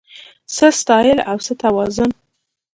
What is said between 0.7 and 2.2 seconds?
سټایل او څه توازن